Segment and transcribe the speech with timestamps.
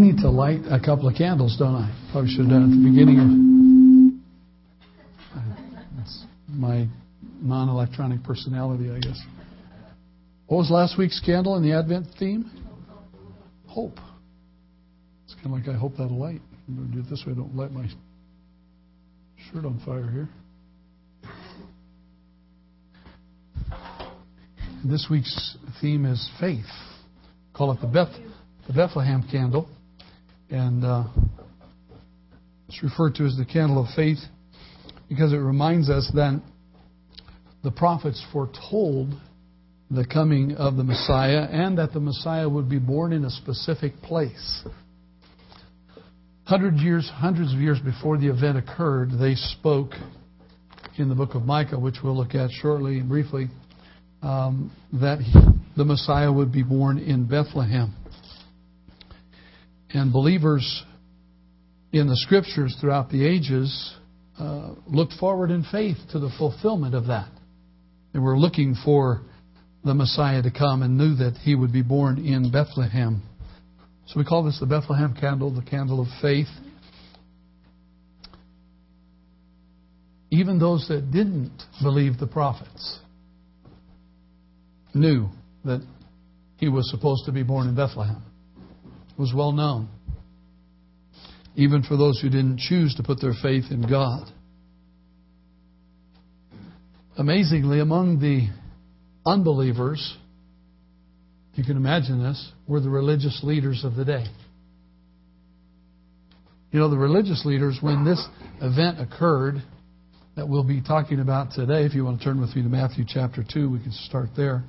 [0.00, 1.90] need to light a couple of candles, don't I?
[2.10, 3.28] Probably should have done it at the beginning of.
[6.48, 6.88] My
[7.40, 9.20] non-electronic personality, I guess.
[10.46, 12.50] What was last week's candle in the Advent theme?
[13.66, 13.98] Hope.
[15.24, 16.40] It's kind of like I hope that'll light.
[16.66, 17.34] I'm going to do it this way.
[17.34, 17.86] Don't light my
[19.52, 20.28] shirt on fire here.
[24.84, 26.64] This week's theme is faith.
[27.54, 28.12] Call it the Beth,
[28.66, 29.68] the Bethlehem candle,
[30.50, 31.04] and uh,
[32.68, 34.18] it's referred to as the candle of faith
[35.08, 36.40] because it reminds us that
[37.62, 39.12] the prophets foretold
[39.90, 43.92] the coming of the Messiah and that the Messiah would be born in a specific
[44.02, 44.64] place.
[46.44, 49.92] Hundred years, hundreds of years before the event occurred, they spoke
[50.96, 53.48] in the book of Micah, which we'll look at shortly, and briefly,
[54.22, 55.18] um, that
[55.76, 57.94] the Messiah would be born in Bethlehem.
[59.92, 60.84] And believers
[61.92, 63.94] in the scriptures throughout the ages
[64.38, 67.28] uh, looked forward in faith to the fulfillment of that.
[68.12, 69.22] They were looking for
[69.84, 73.22] the Messiah to come and knew that he would be born in Bethlehem.
[74.06, 76.48] So we call this the Bethlehem candle, the candle of faith.
[80.30, 83.00] Even those that didn't believe the prophets
[84.94, 85.28] knew
[85.64, 85.80] that
[86.58, 88.22] he was supposed to be born in Bethlehem.
[89.18, 89.88] Was well known.
[91.56, 94.30] Even for those who didn't choose to put their faith in God.
[97.18, 98.48] Amazingly, among the
[99.26, 100.16] unbelievers,
[101.52, 104.24] if you can imagine this, were the religious leaders of the day.
[106.72, 108.24] You know, the religious leaders, when this
[108.62, 109.62] event occurred,
[110.36, 113.04] that we'll be talking about today, if you want to turn with me to Matthew
[113.06, 114.62] chapter 2, we can start there.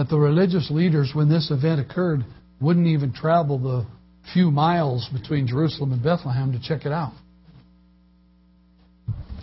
[0.00, 2.24] That the religious leaders, when this event occurred,
[2.58, 3.86] wouldn't even travel the
[4.32, 7.12] few miles between Jerusalem and Bethlehem to check it out.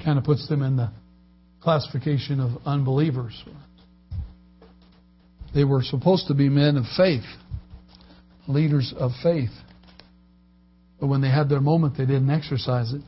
[0.03, 0.89] Kind of puts them in the
[1.61, 3.39] classification of unbelievers.
[5.53, 7.25] They were supposed to be men of faith,
[8.47, 9.53] leaders of faith.
[10.99, 13.01] But when they had their moment, they didn't exercise it.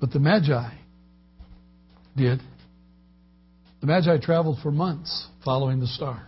[0.00, 0.68] But the Magi
[2.14, 2.42] did.
[3.84, 6.26] The Magi traveled for months following the star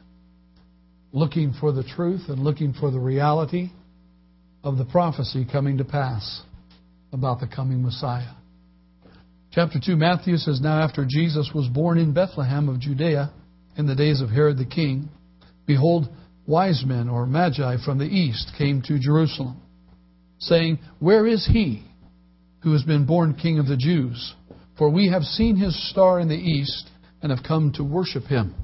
[1.11, 3.71] looking for the truth and looking for the reality
[4.63, 6.43] of the prophecy coming to pass
[7.15, 8.35] about the coming Messiah.
[9.53, 13.33] Chapter 2, Matthew says, Now after Jesus was born in Bethlehem of Judea
[13.79, 15.09] in the days of Herod the king,
[15.67, 16.11] behold,
[16.47, 19.63] wise men or magi from the east came to Jerusalem,
[20.41, 21.87] saying, Where is he
[22.61, 24.35] who has been born king of the Jews?
[24.77, 26.91] For we have seen his star in the east
[27.27, 28.55] and have come to worship him.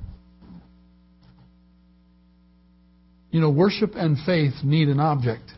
[3.32, 5.50] You know, worship and faith need an object.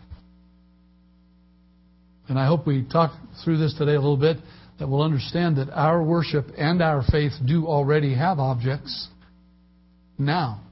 [2.29, 3.13] And I hope we talk
[3.45, 4.39] through this today a little bit
[4.79, 9.09] that we'll understand that our worship and our faith do already have objects
[10.17, 10.63] now.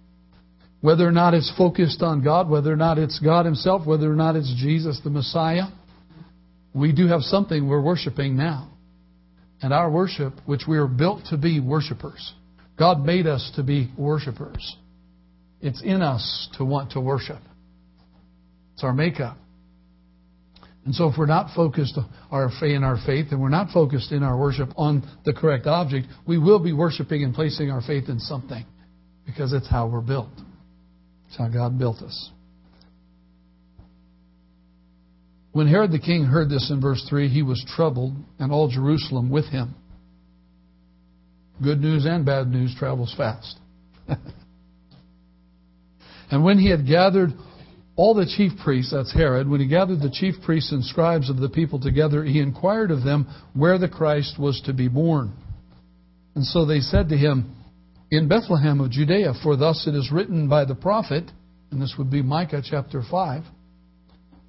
[0.81, 4.16] Whether or not it's focused on God, whether or not it's God Himself, whether or
[4.16, 5.65] not it's Jesus the Messiah,
[6.75, 8.72] we do have something we're worshiping now.
[9.62, 12.34] And our worship, which we are built to be worshipers,
[12.78, 14.76] God made us to be worshipers.
[15.60, 17.38] It's in us to want to worship.
[18.74, 19.36] It's our makeup.
[20.84, 21.96] And so if we're not focused
[22.32, 26.08] our in our faith and we're not focused in our worship on the correct object,
[26.26, 28.64] we will be worshiping and placing our faith in something
[29.24, 30.32] because it's how we're built.
[31.28, 32.30] It's how God built us.
[35.52, 39.30] When Herod the king heard this in verse 3, he was troubled, and all Jerusalem
[39.30, 39.74] with him.
[41.62, 43.58] Good news and bad news travels fast.
[46.32, 47.34] And when he had gathered
[47.94, 51.36] all the chief priests, that's Herod, when he gathered the chief priests and scribes of
[51.36, 55.34] the people together, he inquired of them where the Christ was to be born.
[56.34, 57.54] And so they said to him,
[58.10, 61.30] In Bethlehem of Judea, for thus it is written by the prophet,
[61.71, 63.44] and this would be Micah chapter 5.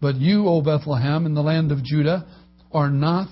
[0.04, 2.26] But you, O Bethlehem, in the land of Judah,
[2.74, 3.30] are not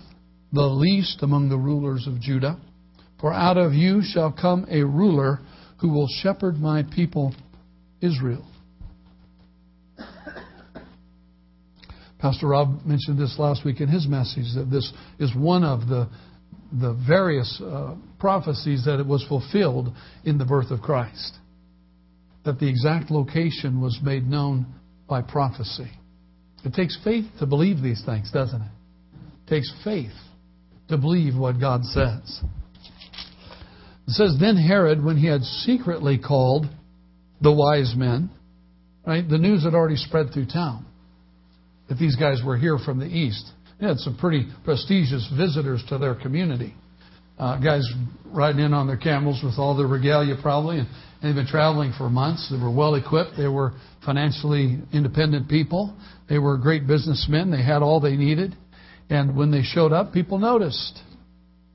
[0.54, 2.62] the least among the rulers of Judah,
[3.20, 5.42] for out of you shall come a ruler
[5.82, 7.36] who will shepherd my people
[8.00, 8.48] Israel.
[12.20, 16.08] Pastor Rob mentioned this last week in his message that this is one of the
[16.72, 21.34] the various uh, prophecies that it was fulfilled in the birth of Christ.
[22.46, 24.68] That the exact location was made known
[25.10, 25.92] by prophecy.
[26.64, 28.72] It takes faith to believe these things, doesn't it?
[29.46, 30.12] It takes faith
[30.90, 32.42] to believe what God says.
[34.08, 36.68] It says, Then Herod, when he had secretly called
[37.42, 38.30] the wise men,
[39.06, 40.86] right, the news had already spread through town
[41.90, 43.50] that these guys were here from the east.
[43.80, 46.76] They had some pretty prestigious visitors to their community.
[47.38, 47.88] Uh, guys
[48.26, 50.88] riding in on their camels with all their regalia, probably, and
[51.22, 52.50] they've been traveling for months.
[52.52, 53.32] They were well equipped.
[53.38, 53.74] They were
[54.06, 55.96] financially independent people.
[56.30, 57.52] They were great businessmen.
[57.52, 58.56] They had all they needed.
[59.10, 61.00] And when they showed up, people noticed.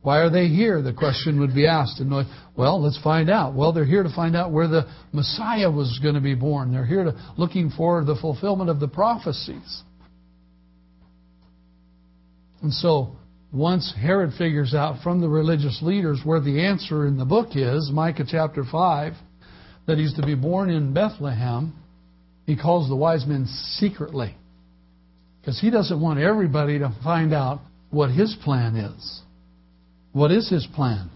[0.06, 0.82] Why are they here?
[0.82, 1.99] The question would be asked.
[1.99, 2.12] And
[2.56, 3.55] well, let's find out.
[3.55, 6.73] Well, they're here to find out where the Messiah was going to be born.
[6.73, 9.82] They're here to looking for the fulfillment of the prophecies.
[12.62, 13.17] And so,
[13.56, 17.91] once Herod figures out from the religious leaders where the answer in the book is,
[17.91, 19.14] Micah chapter 5,
[19.87, 21.73] that he's to be born in Bethlehem,
[22.44, 23.47] he calls the wise men
[23.79, 24.37] secretly.
[25.41, 27.61] Because he doesn't want everybody to find out
[27.91, 29.23] what his plan is.
[30.12, 31.11] What is his plan?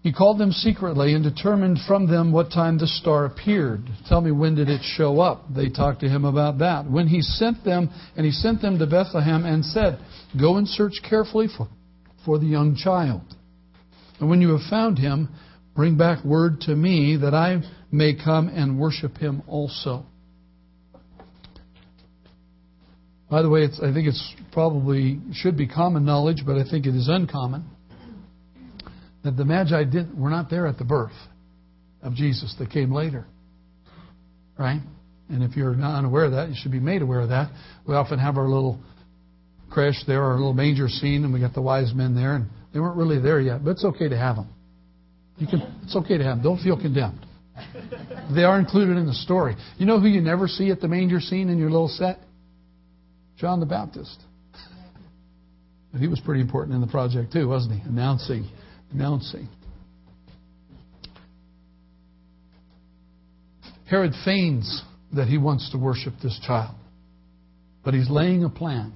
[0.00, 3.82] He called them secretly and determined from them what time the star appeared.
[4.08, 5.52] Tell me when did it show up?
[5.52, 6.88] They talked to him about that.
[6.88, 9.98] When he sent them, and he sent them to Bethlehem and said,
[10.40, 11.68] Go and search carefully for,
[12.24, 13.22] for the young child.
[14.20, 15.30] And when you have found him,
[15.74, 20.06] bring back word to me that I may come and worship him also.
[23.28, 26.94] By the way, I think it's probably should be common knowledge, but I think it
[26.94, 27.64] is uncommon
[29.28, 31.12] that the Magi didn't, were not there at the birth
[32.02, 32.54] of Jesus.
[32.58, 33.26] They came later.
[34.58, 34.80] Right?
[35.28, 37.52] And if you're not unaware of that, you should be made aware of that.
[37.86, 38.80] We often have our little
[39.70, 42.80] creche there, our little manger scene, and we got the wise men there, and they
[42.80, 44.48] weren't really there yet, but it's okay to have them.
[45.36, 46.42] You can, it's okay to have them.
[46.42, 47.26] Don't feel condemned.
[48.34, 49.56] They are included in the story.
[49.76, 52.18] You know who you never see at the manger scene in your little set?
[53.36, 54.18] John the Baptist.
[55.98, 57.88] He was pretty important in the project too, wasn't he?
[57.88, 58.48] Announcing
[58.92, 59.48] announcing.
[63.88, 64.82] Herod feigns
[65.14, 66.74] that he wants to worship this child,
[67.84, 68.92] but he's laying a plan.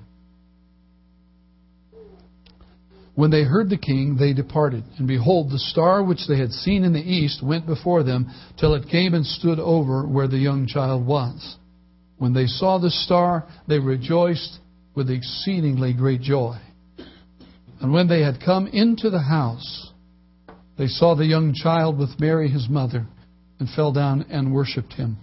[3.15, 4.85] When they heard the king, they departed.
[4.99, 8.75] And behold, the star which they had seen in the east went before them till
[8.75, 11.57] it came and stood over where the young child was.
[12.17, 14.59] When they saw the star, they rejoiced
[14.95, 16.59] with exceedingly great joy.
[17.83, 19.91] And when they had come into the house,
[20.79, 23.09] they saw the young child with Mary, his mother,
[23.59, 25.17] and fell down and worshipped him.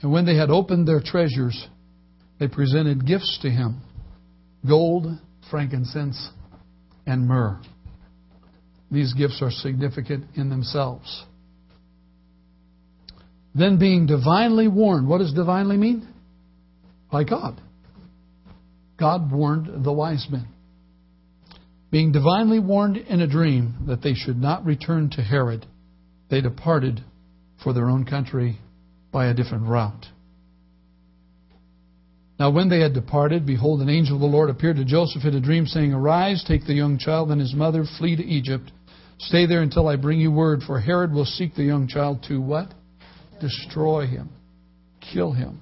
[0.00, 1.68] And when they had opened their treasures,
[2.38, 3.82] they presented gifts to him
[4.66, 5.06] gold,
[5.50, 6.30] frankincense,
[7.04, 7.60] and myrrh.
[8.92, 11.24] These gifts are significant in themselves.
[13.56, 16.06] Then, being divinely warned, what does divinely mean?
[17.10, 17.60] By God.
[18.98, 20.46] God warned the wise men
[21.92, 25.66] being divinely warned in a dream that they should not return to Herod,
[26.30, 27.04] they departed
[27.62, 28.58] for their own country
[29.12, 30.06] by a different route.
[32.40, 35.34] Now, when they had departed, behold, an angel of the Lord appeared to Joseph in
[35.34, 38.72] a dream, saying, Arise, take the young child and his mother, flee to Egypt.
[39.18, 42.40] Stay there until I bring you word, for Herod will seek the young child to
[42.40, 42.72] what?
[43.38, 44.30] Destroy him,
[45.12, 45.60] kill him.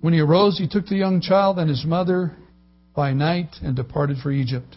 [0.00, 2.36] When he arose, he took the young child and his mother
[2.94, 4.76] by night and departed for Egypt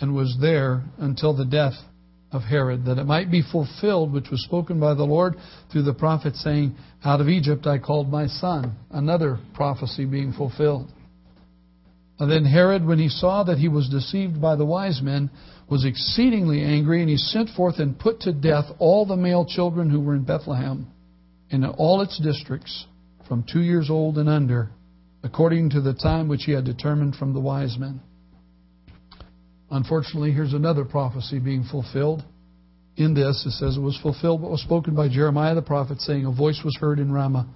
[0.00, 1.74] and was there until the death
[2.32, 5.36] of Herod, that it might be fulfilled which was spoken by the Lord
[5.70, 8.76] through the prophet, saying, Out of Egypt I called my son.
[8.90, 10.90] Another prophecy being fulfilled.
[12.18, 15.30] And then Herod, when he saw that he was deceived by the wise men,
[15.68, 19.90] was exceedingly angry, and he sent forth and put to death all the male children
[19.90, 20.86] who were in Bethlehem
[21.50, 22.86] and in all its districts,
[23.28, 24.70] from two years old and under,
[25.22, 28.00] according to the time which he had determined from the wise men.
[29.70, 32.22] Unfortunately, here's another prophecy being fulfilled.
[32.96, 36.24] In this, it says it was fulfilled what was spoken by Jeremiah the prophet, saying,
[36.24, 37.46] A voice was heard in Ramah.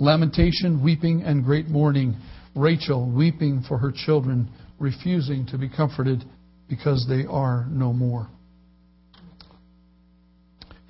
[0.00, 2.16] Lamentation, weeping, and great mourning.
[2.54, 6.24] Rachel weeping for her children, refusing to be comforted
[6.68, 8.28] because they are no more.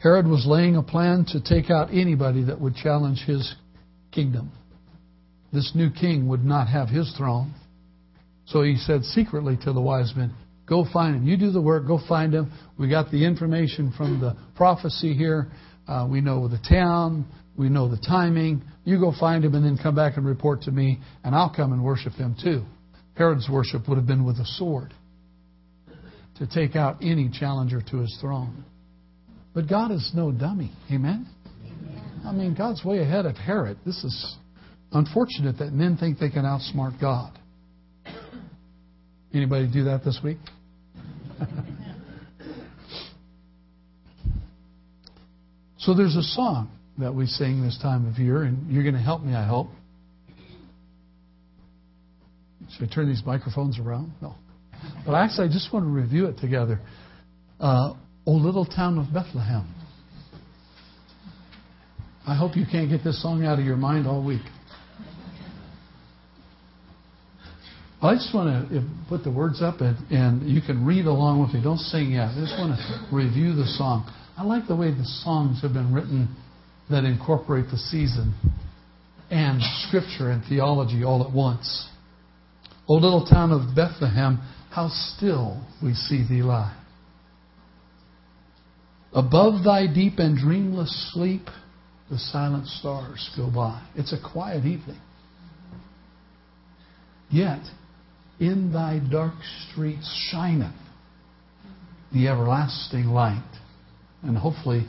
[0.02, 3.54] Herod was laying a plan to take out anybody that would challenge his
[4.12, 4.52] kingdom.
[5.52, 7.54] This new king would not have his throne.
[8.48, 10.34] So he said secretly to the wise men,
[10.68, 11.26] Go find him.
[11.26, 11.86] You do the work.
[11.86, 12.52] Go find him.
[12.78, 15.50] We got the information from the prophecy here.
[15.86, 17.26] Uh, we know the town.
[17.56, 18.62] We know the timing.
[18.84, 21.72] You go find him and then come back and report to me, and I'll come
[21.72, 22.64] and worship him too.
[23.16, 24.92] Herod's worship would have been with a sword
[26.36, 28.64] to take out any challenger to his throne.
[29.54, 30.70] But God is no dummy.
[30.92, 31.26] Amen?
[31.64, 32.22] Amen?
[32.24, 33.78] I mean, God's way ahead of Herod.
[33.84, 34.36] This is
[34.92, 37.37] unfortunate that men think they can outsmart God.
[39.34, 40.38] Anybody do that this week?
[45.78, 49.00] so there's a song that we sing this time of year, and you're going to
[49.00, 49.68] help me, I hope.
[52.72, 54.12] Should I turn these microphones around?
[54.20, 54.34] No.
[55.04, 56.80] But actually, I just want to review it together.
[57.60, 57.94] Uh,
[58.26, 59.74] O Little Town of Bethlehem.
[62.26, 64.42] I hope you can't get this song out of your mind all week.
[68.00, 71.40] I just want to eh, put the words up and, and you can read along
[71.40, 71.60] with me.
[71.62, 72.28] Don't sing yet.
[72.28, 74.08] I just want to review the song.
[74.36, 76.36] I like the way the songs have been written
[76.90, 78.34] that incorporate the season
[79.30, 81.88] and scripture and theology all at once.
[82.88, 84.40] O little town of Bethlehem,
[84.70, 86.74] how still we see thee lie.
[89.12, 91.46] Above thy deep and dreamless sleep,
[92.10, 93.82] the silent stars go by.
[93.96, 95.00] It's a quiet evening.
[97.30, 97.60] Yet,
[98.40, 99.34] in thy dark
[99.70, 100.74] streets shineth
[102.12, 103.42] the everlasting light.
[104.22, 104.86] And hopefully,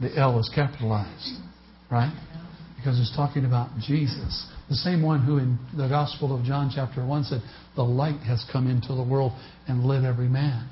[0.00, 1.38] the L is capitalized,
[1.90, 2.12] right?
[2.76, 4.46] Because it's talking about Jesus.
[4.68, 7.42] The same one who in the Gospel of John, chapter 1, said,
[7.76, 9.32] The light has come into the world
[9.68, 10.68] and lit every man.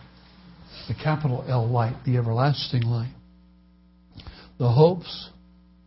[0.88, 3.14] The capital L light, the everlasting light.
[4.58, 5.30] The hopes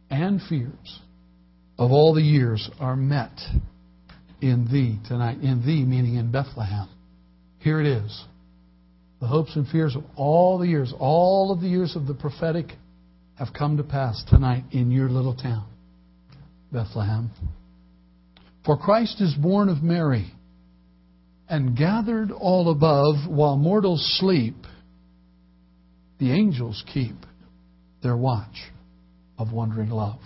[0.10, 1.00] and fears
[1.78, 3.38] of all the years are met
[4.44, 5.40] in thee tonight.
[5.40, 6.90] In thee, meaning in Bethlehem.
[7.60, 8.26] Here it is.
[9.22, 12.74] The hopes and fears of all the years, all of the years of the prophetic
[13.36, 15.66] have come to pass tonight in your little town,
[16.72, 17.32] Bethlehem.
[18.66, 20.32] For Christ is born of Mary
[21.48, 24.56] and gathered all above while mortals sleep.
[26.20, 27.16] The angels keep
[28.02, 28.72] their watch
[29.38, 30.20] of wondering love.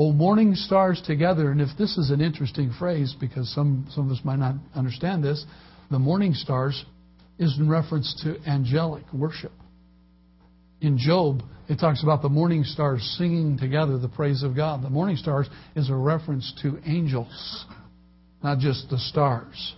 [0.00, 4.16] Oh, morning stars together, and if this is an interesting phrase, because some, some of
[4.16, 5.44] us might not understand this,
[5.90, 6.84] the morning stars
[7.36, 9.50] is in reference to angelic worship.
[10.80, 14.84] In Job, it talks about the morning stars singing together the praise of God.
[14.84, 17.66] The morning stars is a reference to angels,
[18.40, 19.74] not just the stars.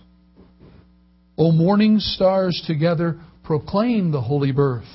[1.35, 4.85] O morning stars together proclaim the holy birth,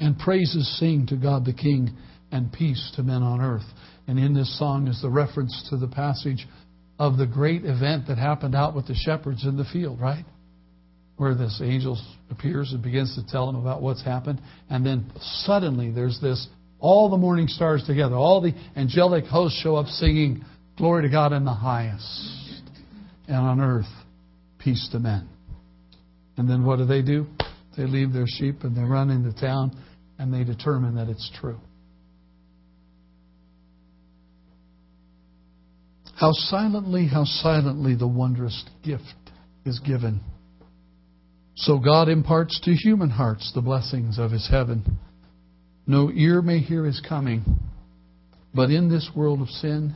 [0.00, 1.96] and praises sing to God the King,
[2.30, 3.66] and peace to men on earth.
[4.06, 6.46] And in this song is the reference to the passage
[6.98, 10.24] of the great event that happened out with the shepherds in the field, right?
[11.16, 11.98] Where this angel
[12.30, 14.40] appears and begins to tell them about what's happened.
[14.70, 16.46] And then suddenly there's this
[16.78, 20.44] all the morning stars together, all the angelic hosts show up singing,
[20.76, 22.60] Glory to God in the highest,
[23.26, 23.86] and on earth,
[24.58, 25.26] peace to men.
[26.36, 27.26] And then what do they do?
[27.78, 29.82] They leave their sheep and they run into town
[30.18, 31.58] and they determine that it's true.
[36.16, 39.04] How silently, how silently the wondrous gift
[39.66, 40.20] is given.
[41.56, 44.98] So God imparts to human hearts the blessings of his heaven.
[45.86, 47.44] No ear may hear his coming,
[48.54, 49.94] but in this world of sin,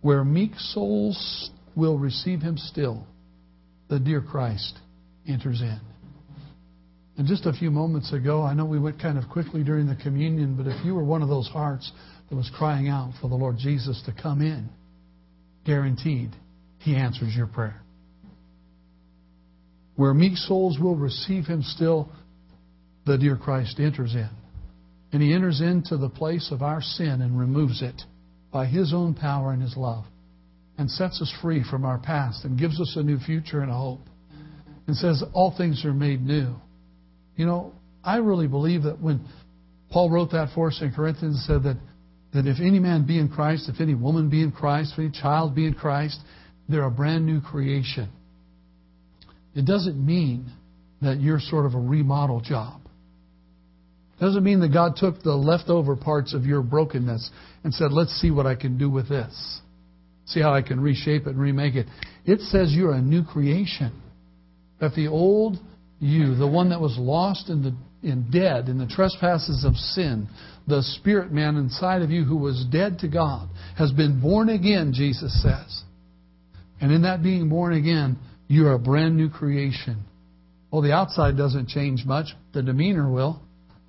[0.00, 3.06] where meek souls will receive him still,
[3.88, 4.76] the dear Christ
[5.28, 5.78] enters in.
[7.18, 9.96] And just a few moments ago, I know we went kind of quickly during the
[9.96, 11.92] communion, but if you were one of those hearts
[12.28, 14.68] that was crying out for the Lord Jesus to come in,
[15.66, 16.30] guaranteed
[16.78, 17.82] He answers your prayer.
[19.96, 22.10] Where meek souls will receive Him still,
[23.04, 24.30] the dear Christ enters in.
[25.12, 28.00] And He enters into the place of our sin and removes it
[28.52, 30.04] by His own power and His love
[30.78, 33.74] and sets us free from our past and gives us a new future and a
[33.74, 34.00] hope
[34.86, 36.54] and says all things are made new.
[37.36, 37.72] You know,
[38.04, 39.26] I really believe that when
[39.90, 41.76] Paul wrote that for us in Corinthians, said that,
[42.36, 45.10] that if any man be in Christ, if any woman be in Christ, if any
[45.10, 46.18] child be in Christ,
[46.68, 48.10] they're a brand new creation.
[49.54, 50.50] It doesn't mean
[51.02, 52.80] that you're sort of a remodel job.
[54.18, 57.30] It doesn't mean that God took the leftover parts of your brokenness
[57.64, 59.60] and said, let's see what I can do with this.
[60.26, 61.86] See how I can reshape it and remake it.
[62.24, 64.02] It says you're a new creation.
[64.80, 65.58] That the old
[66.00, 70.28] you, the one that was lost in the in dead in the trespasses of sin,
[70.66, 74.92] the spirit man inside of you who was dead to God has been born again,
[74.94, 75.82] Jesus says.
[76.80, 80.04] And in that being born again, you're a brand new creation.
[80.70, 82.26] Well, the outside doesn't change much.
[82.52, 83.40] The demeanor will.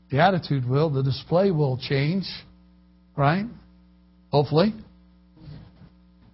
[0.09, 0.89] The attitude will.
[0.89, 2.25] The display will change.
[3.15, 3.45] Right?
[4.31, 4.73] Hopefully.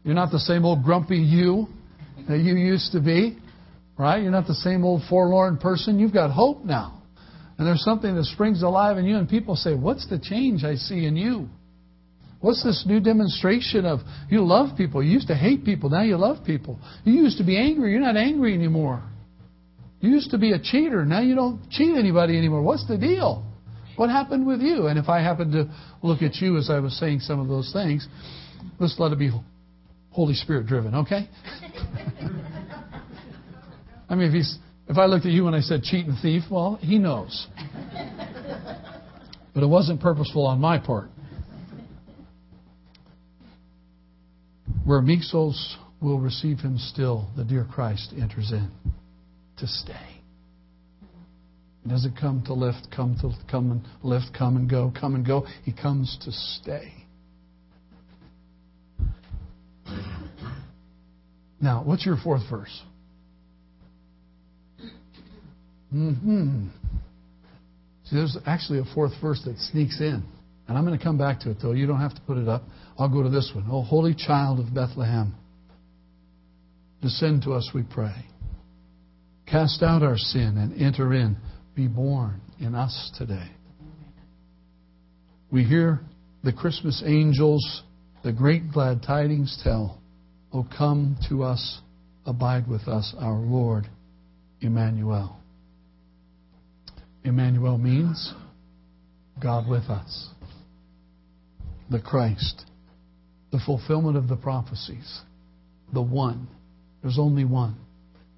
[0.04, 1.68] You're not the same old grumpy you
[2.28, 3.38] that you used to be.
[3.98, 4.22] Right?
[4.22, 6.00] You're not the same old forlorn person.
[6.00, 7.03] You've got hope now.
[7.58, 10.76] And there's something that springs alive in you, and people say, What's the change I
[10.76, 11.50] see in you?
[12.44, 15.02] What's this new demonstration of you love people?
[15.02, 16.78] You used to hate people, now you love people.
[17.06, 19.02] You used to be angry, you're not angry anymore.
[20.02, 22.62] You used to be a cheater, now you don't cheat anybody anymore.
[22.62, 23.46] What's the deal?
[23.96, 24.88] What happened with you?
[24.88, 27.72] And if I happen to look at you as I was saying some of those
[27.72, 28.06] things,
[28.78, 29.32] let's let it be
[30.10, 31.30] Holy Spirit driven, okay?
[34.10, 36.44] I mean, if he's if I looked at you when I said cheat and thief,
[36.52, 37.48] well, he knows.
[39.54, 41.10] But it wasn't purposeful on my part.
[44.86, 48.70] Where meek souls will receive him still, the dear Christ enters in
[49.58, 50.22] to stay.
[51.84, 55.26] He doesn't come to lift, come to come and lift, come and go, come and
[55.26, 55.46] go.
[55.64, 56.94] He comes to stay.
[61.62, 62.82] Now, what's your fourth verse?
[65.94, 66.70] Hmm.
[68.06, 70.24] See, there's actually a fourth verse that sneaks in.
[70.68, 71.74] And I'm going to come back to it, though.
[71.74, 72.64] You don't have to put it up.
[72.98, 73.68] I'll go to this one.
[73.70, 75.36] Oh, Holy Child of Bethlehem,
[77.02, 78.16] descend to us, we pray.
[79.46, 81.38] Cast out our sin and enter in.
[81.76, 83.50] Be born in us today.
[85.52, 86.00] We hear
[86.44, 87.84] the Christmas angels,
[88.24, 90.02] the great glad tidings tell.
[90.52, 91.82] Oh, come to us,
[92.26, 93.88] abide with us, our Lord,
[94.62, 95.38] Emmanuel.
[97.24, 98.34] Emmanuel means
[99.42, 100.30] God with us,
[101.90, 102.66] the Christ,
[103.52, 105.22] the fulfillment of the prophecies,
[105.94, 106.48] the one.
[107.02, 107.78] There's only one.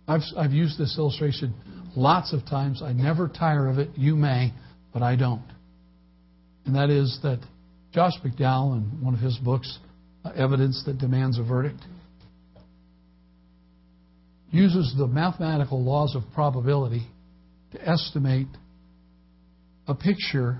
[0.08, 1.54] I've, I've used this illustration
[1.96, 2.82] lots of times.
[2.84, 3.89] I never tire of it.
[3.96, 4.54] You may,
[4.94, 5.44] but I don't.
[6.65, 7.39] And that is that
[7.94, 9.80] Josh McDowell, in one of his books,
[10.24, 11.80] uh, Evidence That Demands a Verdict,
[14.51, 17.08] uses the mathematical laws of probability
[17.72, 18.48] to estimate
[19.88, 20.60] a picture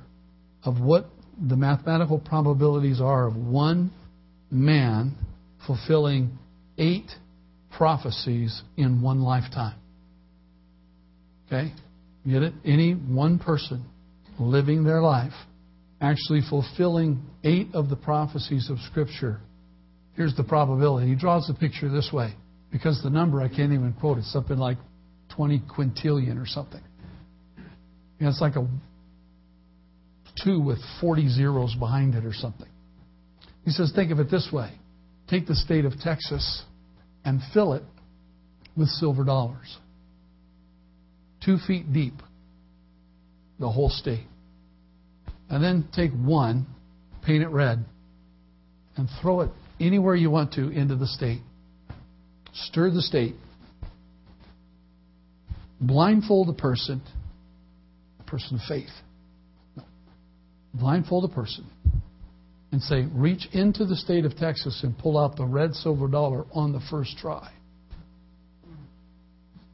[0.63, 1.05] of what
[1.41, 3.91] the mathematical probabilities are of one
[4.51, 5.15] man
[5.65, 6.38] fulfilling
[6.77, 7.10] eight
[7.75, 9.75] prophecies in one lifetime.
[11.48, 11.74] Okay?
[12.27, 12.53] Get it?
[12.64, 13.85] Any one person
[14.40, 15.33] living their life
[16.01, 19.40] actually fulfilling eight of the prophecies of Scripture.
[20.16, 21.07] Here's the probability.
[21.07, 22.33] He draws the picture this way
[22.72, 24.18] because the number I can't even quote.
[24.18, 24.77] It's something like
[25.35, 26.81] 20 quintillion or something.
[27.57, 28.68] You know, it's like a
[30.43, 32.67] two with 40 zeros behind it or something.
[33.63, 34.71] He says, think of it this way
[35.27, 36.63] take the state of Texas
[37.24, 37.83] and fill it
[38.77, 39.77] with silver dollars.
[41.43, 42.13] Two feet deep,
[43.59, 44.27] the whole state.
[45.50, 46.67] And then take one,
[47.24, 47.85] paint it red,
[48.98, 51.41] and throw it anywhere you want to into the state.
[52.53, 53.35] Stir the state.
[55.81, 57.01] Blindfold a person,
[58.19, 58.89] a person of faith
[60.79, 61.66] blindfold a person
[62.72, 66.46] and say, reach into the state of Texas and pull out the red silver dollar
[66.53, 67.51] on the first try.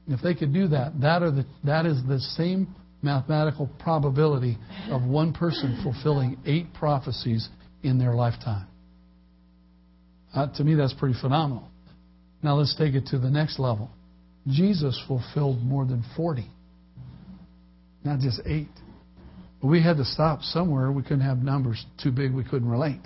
[0.08, 4.58] If they could do that, that, the, that is the same mathematical probability
[4.90, 7.48] of one person fulfilling eight prophecies
[7.84, 8.68] in their lifetime.
[10.34, 11.68] Uh, to me, that's pretty phenomenal.
[12.44, 13.90] Now let's take it to the next level.
[14.48, 16.48] Jesus fulfilled more than 40,
[18.04, 18.70] not just eight.
[19.63, 20.91] We had to stop somewhere.
[20.91, 23.02] We couldn't have numbers too big we couldn't relate.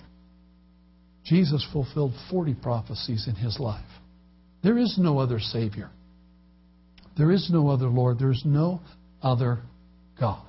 [1.26, 3.84] Jesus fulfilled 40 prophecies in his life.
[4.64, 5.90] There is no other Savior.
[7.18, 8.20] There is no other Lord.
[8.20, 8.82] There is no
[9.22, 9.60] other
[10.20, 10.46] God.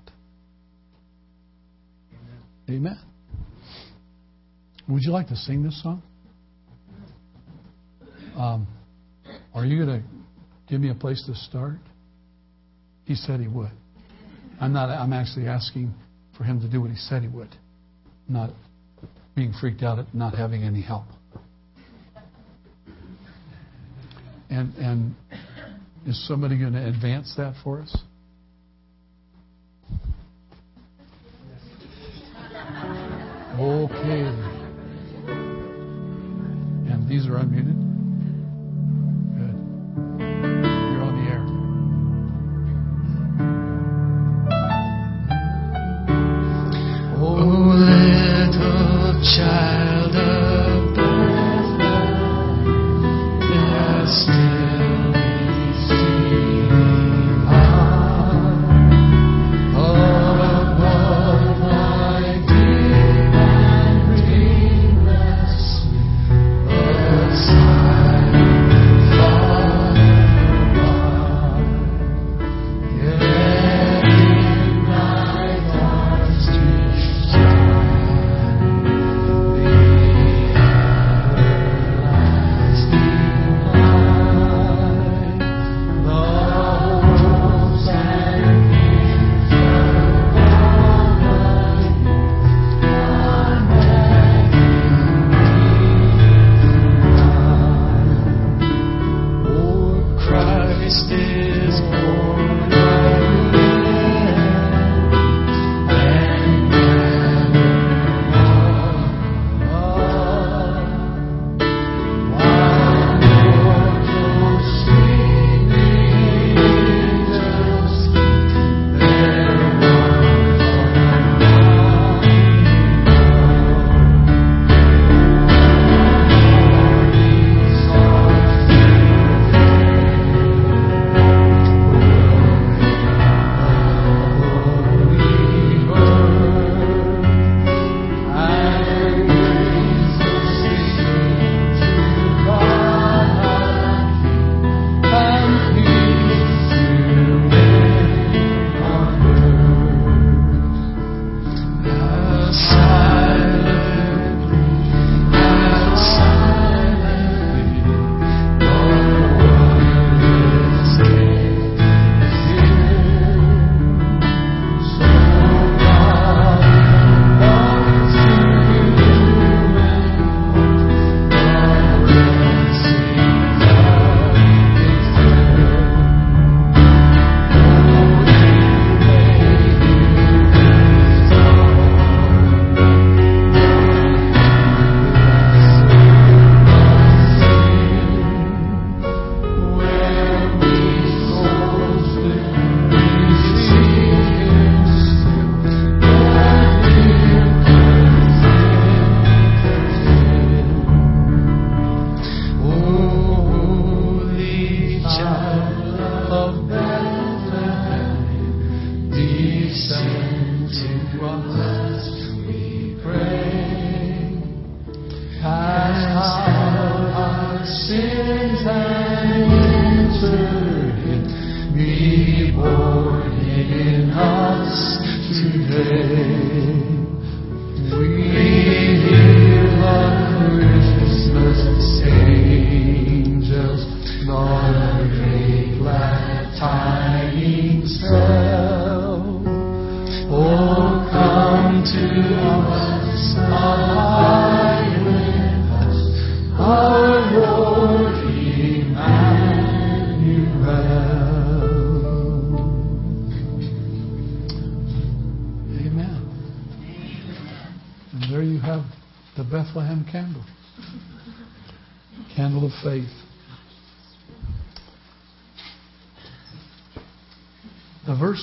[2.69, 2.89] Amen.
[2.89, 2.99] Amen.
[4.89, 6.03] Would you like to sing this song?
[8.37, 8.67] Um,
[9.55, 10.07] are you going to
[10.69, 11.79] give me a place to start?
[13.05, 13.71] He said he would.
[14.61, 14.89] I'm not.
[14.89, 15.95] I'm actually asking
[16.37, 17.55] for him to do what he said he would,
[18.29, 18.51] not
[19.35, 21.05] being freaked out at not having any help.
[24.49, 25.15] And and
[26.07, 27.97] is somebody going to advance that for us?
[33.59, 34.23] Okay.
[36.89, 37.86] And these are unmuted.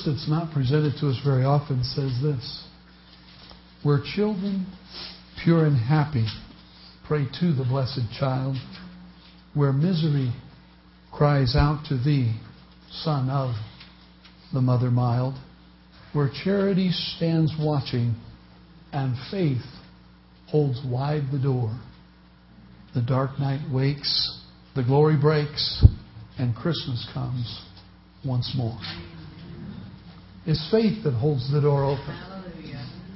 [0.05, 2.65] That's not presented to us very often says this
[3.83, 4.67] Where children,
[5.43, 6.27] pure and happy,
[7.07, 8.57] pray to the blessed child,
[9.53, 10.33] where misery
[11.11, 12.35] cries out to thee,
[12.91, 13.55] Son of
[14.53, 15.35] the Mother mild,
[16.13, 18.15] where charity stands watching
[18.91, 19.63] and faith
[20.47, 21.75] holds wide the door.
[22.95, 24.41] The dark night wakes,
[24.75, 25.85] the glory breaks,
[26.37, 27.61] and Christmas comes
[28.25, 28.79] once more.
[30.45, 32.33] It's faith that holds the door open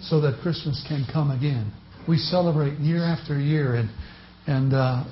[0.01, 1.71] so that Christmas can come again.
[2.07, 3.89] We celebrate year after year, and
[4.47, 5.03] and uh,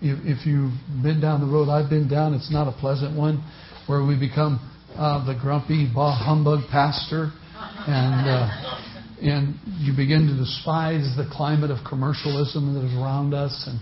[0.00, 0.72] if, you've
[1.02, 3.42] been down the road I've been down, it's not a pleasant one,
[3.86, 4.58] where we become
[4.96, 7.30] uh, the grumpy bah humbug pastor,
[7.86, 8.77] and uh,
[9.20, 13.80] and you begin to despise the climate of commercialism that is around us, and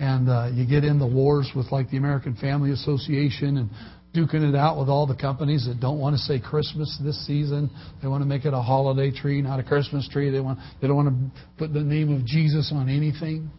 [0.00, 3.70] and uh, you get in the wars with like the American Family Association and
[4.14, 7.70] duking it out with all the companies that don't want to say Christmas this season.
[8.00, 10.30] They want to make it a holiday tree, not a Christmas tree.
[10.30, 13.50] They want they don't want to put the name of Jesus on anything.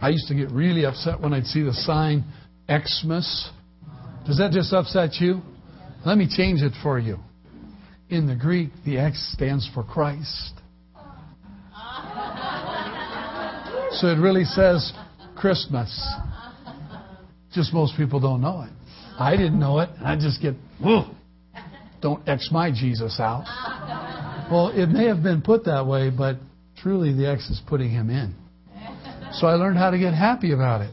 [0.00, 2.24] I used to get really upset when I'd see the sign
[2.68, 3.50] Xmas.
[4.26, 5.42] Does that just upset you?
[6.04, 7.18] Let me change it for you.
[8.12, 10.52] In the Greek, the X stands for Christ.
[13.92, 14.92] So it really says
[15.34, 15.90] Christmas.
[17.54, 18.72] Just most people don't know it.
[19.18, 19.88] I didn't know it.
[20.04, 21.06] I just get, whoa,
[22.02, 23.46] don't X my Jesus out.
[24.52, 26.36] Well, it may have been put that way, but
[26.82, 28.34] truly the X is putting him in.
[29.36, 30.92] So I learned how to get happy about it.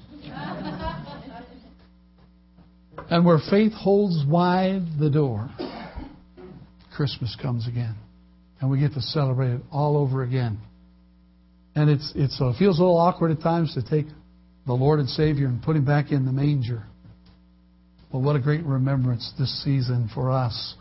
[3.10, 5.50] And where faith holds wide the door,
[7.00, 7.96] Christmas comes again.
[8.60, 10.60] And we get to celebrate it all over again.
[11.74, 14.06] And it's, it's, uh, it feels a little awkward at times to take
[14.68, 16.84] the Lord and Savior and put him back in the manger.
[18.12, 20.76] But what a great remembrance this season for us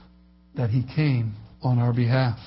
[0.56, 2.38] that he came on our behalf.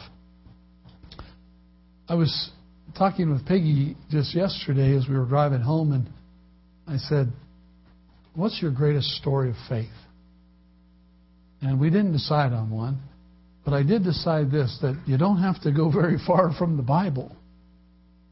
[2.10, 2.52] I was
[2.98, 6.10] talking with Peggy just yesterday as we were driving home, and
[6.86, 7.32] I said,
[8.36, 9.88] What's your greatest story of faith?
[11.62, 13.00] And we didn't decide on one,
[13.64, 16.84] but I did decide this that you don't have to go very far from the
[16.84, 17.36] Bible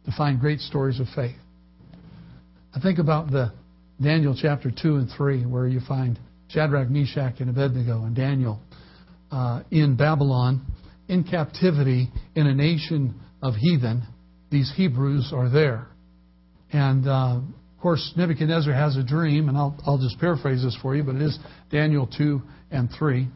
[0.05, 1.35] to find great stories of faith.
[2.73, 3.51] I think about the
[4.01, 8.59] Daniel chapter 2 and 3, where you find Shadrach, Meshach, and Abednego, and Daniel
[9.31, 10.65] uh, in Babylon,
[11.07, 14.03] in captivity in a nation of heathen.
[14.51, 15.87] These Hebrews are there.
[16.71, 17.39] And uh,
[17.79, 21.15] of course, Nebuchadnezzar has a dream, and I'll, I'll just paraphrase this for you, but
[21.15, 21.37] it is
[21.71, 23.27] Daniel 2 and 3.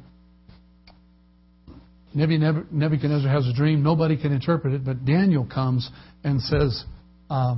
[2.13, 3.83] Nebuchadnezzar has a dream.
[3.83, 5.89] Nobody can interpret it, but Daniel comes
[6.23, 6.83] and says,
[7.29, 7.55] uh,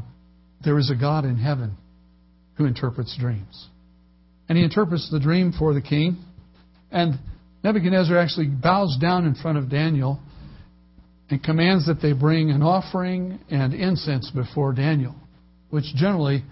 [0.64, 1.76] there is a God in heaven
[2.58, 3.68] who interprets dreams.
[4.48, 6.18] And he interprets the dream for the king.
[6.92, 7.20] And
[7.64, 10.20] Nebuchadnezzar actually bows down in front of Daniel
[11.30, 15.16] and commands that they bring an offering and incense before Daniel,
[15.70, 16.44] which generally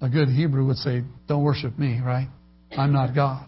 [0.00, 2.28] a good Hebrew would say, Don't worship me, right?
[2.76, 3.46] I'm not God.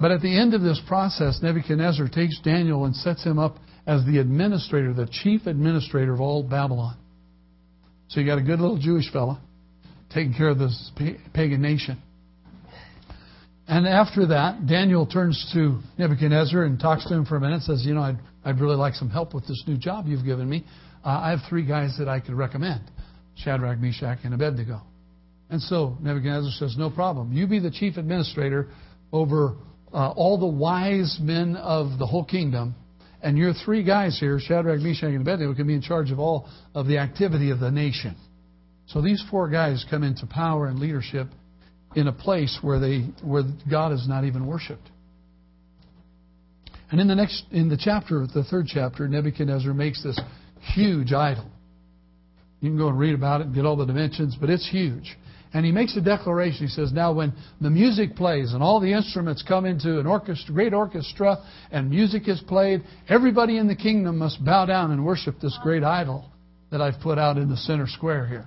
[0.00, 4.04] But at the end of this process, Nebuchadnezzar takes Daniel and sets him up as
[4.06, 6.96] the administrator, the chief administrator of all Babylon.
[8.08, 9.40] So you got a good little Jewish fella
[10.12, 10.90] taking care of this
[11.34, 12.02] pagan nation.
[13.68, 17.62] And after that, Daniel turns to Nebuchadnezzar and talks to him for a minute.
[17.62, 20.48] Says, "You know, I'd, I'd really like some help with this new job you've given
[20.48, 20.64] me.
[21.04, 22.80] Uh, I have three guys that I could recommend:
[23.36, 24.80] Shadrach, Meshach, and Abednego."
[25.50, 27.32] And so Nebuchadnezzar says, "No problem.
[27.32, 28.68] You be the chief administrator
[29.12, 29.54] over
[29.92, 32.74] uh, all the wise men of the whole kingdom,
[33.22, 36.48] and your three guys here, Shadrach, Meshach, and Abednego, can be in charge of all
[36.74, 38.16] of the activity of the nation.
[38.86, 41.28] So these four guys come into power and leadership
[41.94, 44.88] in a place where they where God is not even worshipped.
[46.90, 50.18] And in the next in the chapter, the third chapter, Nebuchadnezzar makes this
[50.74, 51.50] huge idol.
[52.60, 55.16] You can go and read about it and get all the dimensions, but it's huge.
[55.52, 56.66] And he makes a declaration.
[56.66, 60.54] He says, Now, when the music plays and all the instruments come into an orchestra,
[60.54, 61.38] great orchestra
[61.72, 65.82] and music is played, everybody in the kingdom must bow down and worship this great
[65.82, 66.30] idol
[66.70, 68.46] that I've put out in the center square here.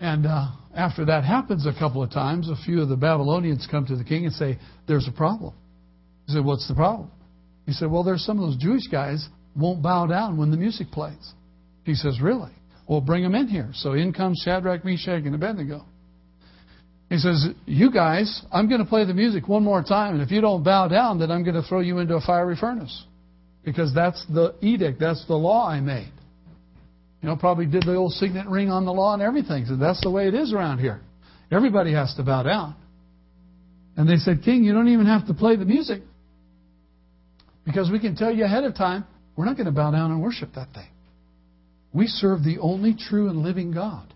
[0.00, 3.86] And uh, after that happens a couple of times, a few of the Babylonians come
[3.86, 5.54] to the king and say, There's a problem.
[6.26, 7.10] He said, What's the problem?
[7.66, 10.90] He said, Well, there's some of those Jewish guys won't bow down when the music
[10.90, 11.34] plays.
[11.84, 12.50] He says, Really?
[12.90, 13.70] Well, bring them in here.
[13.74, 15.84] So in comes Shadrach, Meshach, and Abednego.
[17.08, 20.32] He says, You guys, I'm going to play the music one more time, and if
[20.32, 23.04] you don't bow down, then I'm going to throw you into a fiery furnace.
[23.64, 26.12] Because that's the edict, that's the law I made.
[27.22, 29.66] You know, probably did the old signet ring on the law and everything.
[29.66, 31.00] So that's the way it is around here.
[31.52, 32.74] Everybody has to bow down.
[33.96, 36.02] And they said, King, you don't even have to play the music.
[37.64, 39.04] Because we can tell you ahead of time,
[39.36, 40.88] we're not going to bow down and worship that thing.
[41.92, 44.12] We serve the only true and living God.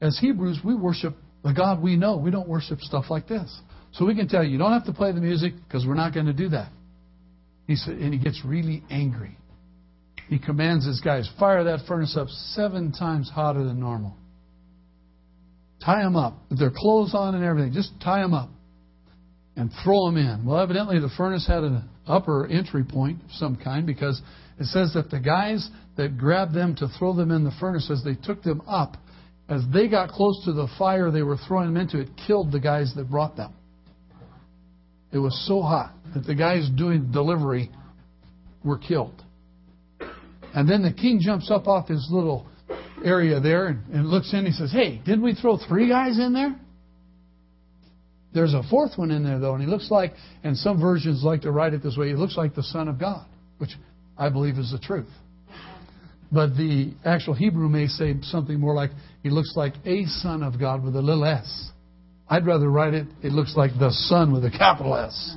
[0.00, 2.16] As Hebrews, we worship the God we know.
[2.18, 3.60] We don't worship stuff like this.
[3.92, 6.12] So we can tell you, you don't have to play the music because we're not
[6.12, 6.70] going to do that.
[7.66, 9.36] He said, and he gets really angry
[10.28, 14.16] he commands his guys, fire that furnace up seven times hotter than normal.
[15.84, 17.72] Tie them up with their clothes on and everything.
[17.72, 18.48] Just tie them up
[19.54, 20.44] and throw them in.
[20.44, 24.20] Well, evidently the furnace had an upper entry point of some kind because
[24.58, 28.02] it says that the guys that grabbed them to throw them in the furnace, as
[28.04, 28.96] they took them up,
[29.48, 32.60] as they got close to the fire they were throwing them into, it killed the
[32.60, 33.54] guys that brought them.
[35.12, 37.70] It was so hot that the guys doing delivery
[38.64, 39.22] were killed.
[40.54, 42.46] And then the king jumps up off his little
[43.04, 44.40] area there and, and looks in.
[44.40, 46.58] And he says, Hey, didn't we throw three guys in there?
[48.34, 50.12] There's a fourth one in there, though, and he looks like,
[50.44, 52.98] and some versions like to write it this way, he looks like the Son of
[52.98, 53.24] God,
[53.58, 53.70] which
[54.18, 55.08] I believe is the truth.
[56.32, 58.90] But the actual Hebrew may say something more like,
[59.22, 61.70] he looks like a Son of God with a little s.
[62.28, 65.36] I'd rather write it, it looks like the Son with a capital S.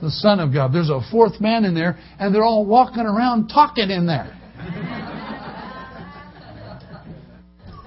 [0.00, 0.72] The Son of God.
[0.72, 4.36] There's a fourth man in there, and they're all walking around talking in there.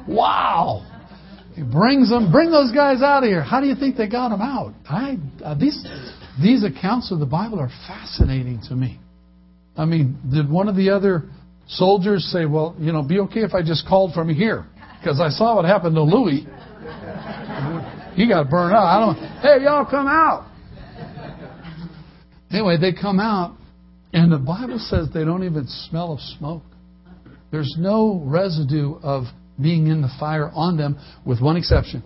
[0.07, 0.85] Wow.
[1.55, 3.41] He brings them, bring those guys out of here.
[3.41, 4.73] How do you think they got them out?
[4.89, 5.85] I, uh, these,
[6.41, 8.99] these accounts of the Bible are fascinating to me.
[9.75, 11.23] I mean, did one of the other
[11.67, 14.65] soldiers say, well, you know, be okay if I just called from here?
[14.99, 16.45] Because I saw what happened to Louis.
[18.15, 18.85] He got burned out.
[18.85, 20.49] I don't, hey, y'all come out.
[22.51, 23.57] Anyway, they come out,
[24.13, 26.61] and the Bible says they don't even smell of smoke.
[27.51, 29.23] There's no residue of
[29.59, 32.03] being in the fire on them, with one exception.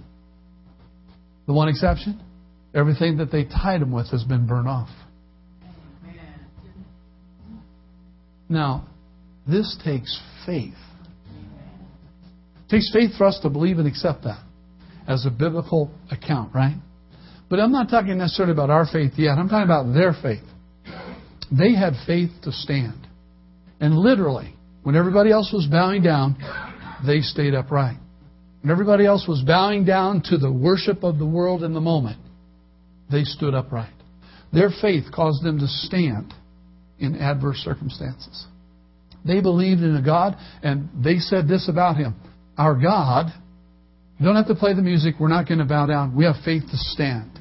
[1.47, 2.21] The one exception?
[2.73, 4.89] Everything that they tied them with has been burned off.
[8.49, 8.87] Now,
[9.47, 10.73] this takes faith.
[12.65, 14.43] It takes faith for us to believe and accept that
[15.07, 16.75] as a biblical account, right?
[17.49, 19.37] But I'm not talking necessarily about our faith yet.
[19.37, 20.43] I'm talking about their faith.
[21.49, 23.07] They had faith to stand.
[23.79, 26.35] And literally, when everybody else was bowing down,
[27.05, 27.97] they stayed upright.
[28.61, 32.19] When everybody else was bowing down to the worship of the world in the moment,
[33.09, 33.93] they stood upright.
[34.51, 36.33] Their faith caused them to stand
[36.99, 38.45] in adverse circumstances.
[39.25, 42.15] They believed in a God, and they said this about Him
[42.57, 43.27] Our God,
[44.19, 46.15] you don't have to play the music, we're not going to bow down.
[46.15, 47.31] We have faith to stand.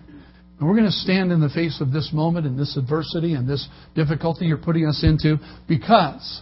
[0.58, 3.48] And we're going to stand in the face of this moment and this adversity and
[3.48, 5.36] this difficulty you're putting us into
[5.68, 6.40] because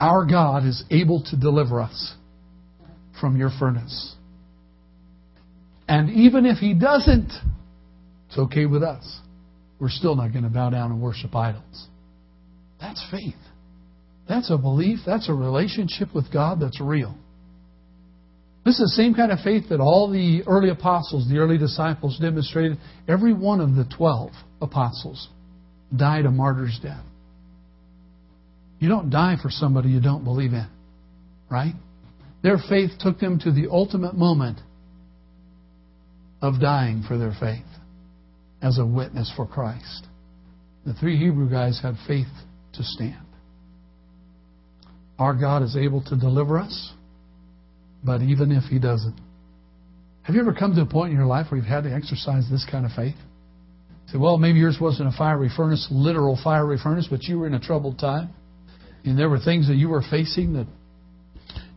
[0.00, 2.14] our God is able to deliver us
[3.20, 4.14] from your furnace.
[5.86, 7.30] And even if He doesn't,
[8.28, 9.20] it's okay with us.
[9.78, 11.88] We're still not going to bow down and worship idols.
[12.80, 13.34] That's faith.
[14.28, 15.00] That's a belief.
[15.04, 17.14] That's a relationship with God that's real.
[18.64, 22.18] This is the same kind of faith that all the early apostles, the early disciples
[22.18, 22.78] demonstrated.
[23.06, 24.30] Every one of the twelve
[24.62, 25.28] apostles
[25.94, 27.04] died a martyr's death.
[28.78, 30.66] You don't die for somebody you don't believe in,
[31.50, 31.74] right?
[32.42, 34.58] Their faith took them to the ultimate moment
[36.40, 37.64] of dying for their faith
[38.64, 40.06] as a witness for Christ.
[40.86, 42.26] The three Hebrew guys had faith
[42.72, 43.26] to stand.
[45.18, 46.92] Our God is able to deliver us,
[48.02, 49.18] but even if He doesn't.
[50.22, 52.48] Have you ever come to a point in your life where you've had to exercise
[52.50, 53.16] this kind of faith?
[54.08, 57.54] say, well, maybe yours wasn't a fiery furnace, literal fiery furnace, but you were in
[57.54, 58.30] a troubled time
[59.04, 60.66] and there were things that you were facing that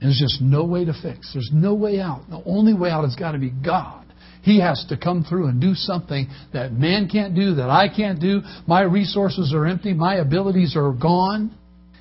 [0.02, 1.32] there's just no way to fix.
[1.34, 2.24] There's no way out.
[2.30, 4.07] The only way out has got to be God.
[4.48, 8.22] He has to come through and do something that man can't do, that I can't
[8.22, 8.40] do.
[8.66, 9.94] My resources are empty.
[9.94, 11.54] My abilities are gone.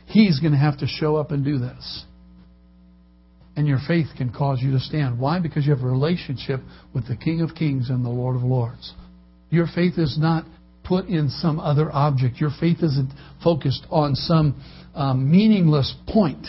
[0.06, 2.04] He's going to have to show up and do this.
[3.56, 5.18] And your faith can cause you to stand.
[5.18, 5.40] Why?
[5.40, 6.60] Because you have a relationship
[6.94, 8.94] with the King of Kings and the Lord of Lords.
[9.50, 10.44] Your faith is not
[10.84, 12.36] put in some other object.
[12.36, 14.62] Your faith isn't focused on some
[14.94, 16.46] um, meaningless point.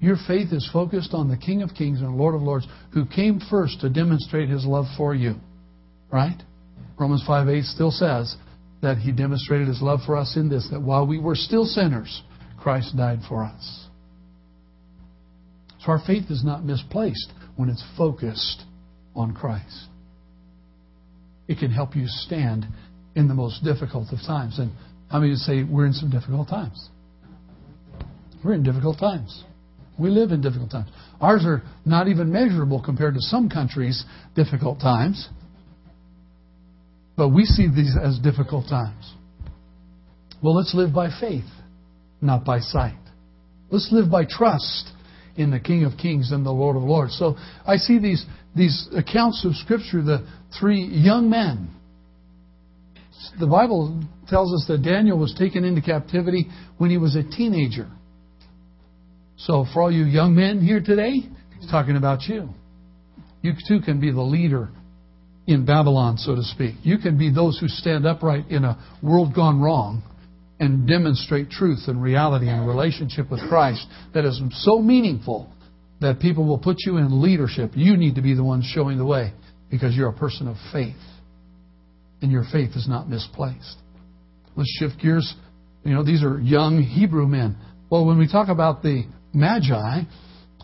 [0.00, 3.40] Your faith is focused on the King of Kings and Lord of Lords who came
[3.50, 5.34] first to demonstrate his love for you.
[6.12, 6.40] Right?
[6.98, 8.36] Romans 5 8 still says
[8.80, 12.22] that he demonstrated his love for us in this, that while we were still sinners,
[12.58, 13.86] Christ died for us.
[15.80, 18.64] So our faith is not misplaced when it's focused
[19.14, 19.86] on Christ.
[21.48, 22.66] It can help you stand
[23.16, 24.58] in the most difficult of times.
[24.58, 24.70] And
[25.10, 26.88] how many would say we're in some difficult times?
[28.44, 29.44] We're in difficult times.
[29.98, 30.90] We live in difficult times.
[31.20, 34.04] Ours are not even measurable compared to some countries'
[34.36, 35.28] difficult times.
[37.16, 39.12] But we see these as difficult times.
[40.40, 41.50] Well, let's live by faith,
[42.20, 42.98] not by sight.
[43.70, 44.92] Let's live by trust
[45.36, 47.18] in the King of Kings and the Lord of Lords.
[47.18, 50.28] So I see these, these accounts of Scripture, the
[50.60, 51.70] three young men.
[53.40, 56.46] The Bible tells us that Daniel was taken into captivity
[56.78, 57.88] when he was a teenager.
[59.38, 61.14] So for all you young men here today,
[61.58, 62.48] he's talking about you.
[63.42, 64.68] You too can be the leader
[65.46, 66.74] in Babylon, so to speak.
[66.82, 70.02] You can be those who stand upright in a world gone wrong
[70.60, 75.50] and demonstrate truth and reality and relationship with Christ that is so meaningful
[76.00, 77.70] that people will put you in leadership.
[77.74, 79.32] You need to be the one showing the way
[79.70, 80.96] because you're a person of faith.
[82.20, 83.76] And your faith is not misplaced.
[84.56, 85.34] Let's shift gears.
[85.84, 87.56] You know, these are young Hebrew men.
[87.88, 90.02] Well, when we talk about the Magi,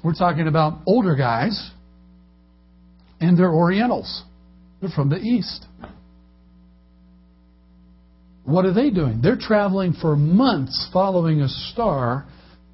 [0.02, 1.70] we're talking about older guys,
[3.20, 4.24] and they're Orientals.
[4.80, 5.66] They're from the East.
[8.44, 9.20] What are they doing?
[9.22, 12.26] They're traveling for months following a star,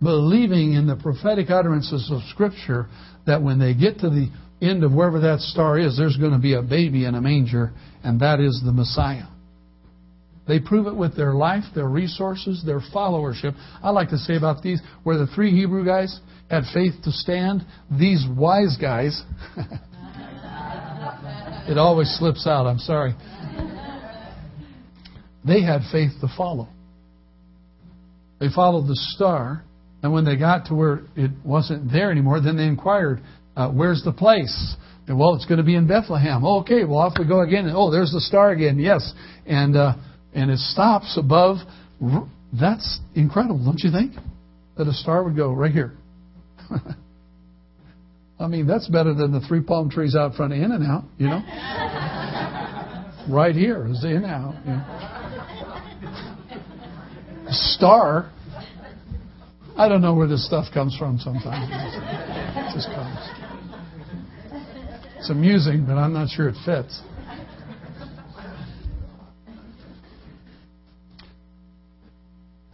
[0.02, 2.88] believing in the prophetic utterances of Scripture
[3.26, 6.38] that when they get to the end of wherever that star is, there's going to
[6.38, 9.26] be a baby in a manger, and that is the Messiah.
[10.50, 13.54] They prove it with their life, their resources, their followership.
[13.84, 16.18] I like to say about these, where the three Hebrew guys
[16.50, 19.22] had faith to stand, these wise guys,
[21.68, 23.14] it always slips out, I'm sorry.
[25.46, 26.66] They had faith to follow.
[28.40, 29.62] They followed the star,
[30.02, 33.20] and when they got to where it wasn't there anymore, then they inquired,
[33.54, 34.74] uh, Where's the place?
[35.06, 36.44] And, well, it's going to be in Bethlehem.
[36.44, 37.70] okay, well, off we go again.
[37.72, 38.80] Oh, there's the star again.
[38.80, 39.12] Yes.
[39.46, 39.94] And, uh,
[40.34, 41.58] and it stops above.
[42.52, 44.14] That's incredible, don't you think?
[44.76, 45.92] That a star would go right here.
[48.40, 51.40] I mean, that's better than the three palm trees out front of In-N-Out, you know?
[53.34, 54.54] right here is the In-N-Out.
[54.64, 55.10] You know?
[57.50, 58.30] star.
[59.76, 61.70] I don't know where this stuff comes from sometimes.
[61.70, 63.18] It just comes.
[65.18, 67.00] It's amusing, but I'm not sure it fits.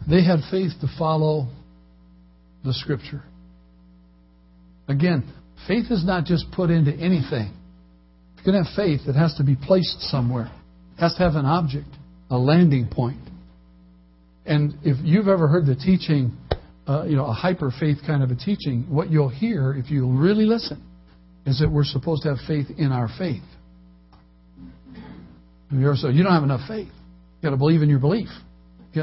[0.09, 1.47] They had faith to follow
[2.63, 3.23] the Scripture.
[4.87, 5.31] Again,
[5.67, 7.53] faith is not just put into anything.
[8.37, 10.49] If you're going to have faith, it has to be placed somewhere.
[10.97, 11.89] It has to have an object,
[12.29, 13.19] a landing point.
[14.45, 16.31] And if you've ever heard the teaching,
[16.87, 20.07] uh, you know, a hyper faith kind of a teaching, what you'll hear, if you
[20.07, 20.81] really listen,
[21.45, 23.43] is that we're supposed to have faith in our faith.
[25.69, 26.87] You ever say, you don't have enough faith.
[26.87, 28.29] You've got to believe in your belief.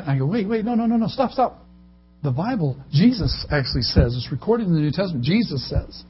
[0.00, 1.58] I go, wait, wait, no, no, no, no, stop, stop.
[2.22, 6.04] The Bible, Jesus actually says, it's recorded in the New Testament, Jesus says,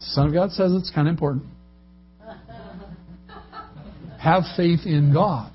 [0.00, 1.44] Son of God says it's kind of important.
[4.18, 5.52] have faith in God.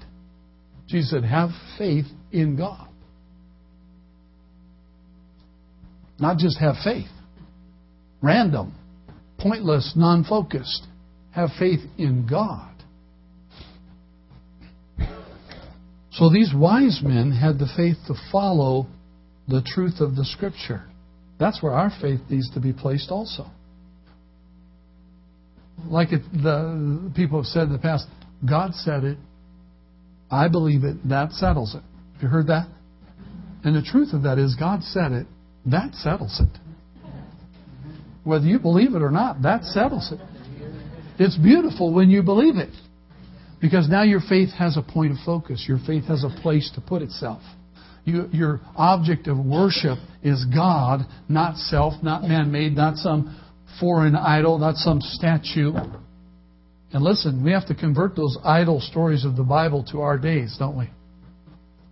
[0.88, 2.88] Jesus said, have faith in God.
[6.20, 7.08] Not just have faith.
[8.22, 8.74] Random,
[9.40, 10.88] pointless, non focused.
[11.32, 12.73] Have faith in God.
[16.14, 18.88] So these wise men had the faith to follow
[19.48, 20.84] the truth of the Scripture.
[21.40, 23.48] That's where our faith needs to be placed also.
[25.88, 28.06] Like it, the people have said in the past,
[28.48, 29.18] God said it,
[30.30, 31.82] I believe it, that settles it.
[32.14, 32.68] Have you heard that?
[33.64, 35.28] And the truth of that is, God said it,
[35.66, 36.60] that settles it.
[38.24, 40.20] Whether you believe it or not, that settles it.
[41.20, 42.70] It's beautiful when you believe it.
[43.64, 45.64] Because now your faith has a point of focus.
[45.70, 47.42] Your faith has a place to put itself.
[48.04, 53.40] You, your object of worship is God, not self, not man made, not some
[53.80, 55.72] foreign idol, not some statue.
[56.92, 60.58] And listen, we have to convert those idol stories of the Bible to our days,
[60.60, 60.90] don't we?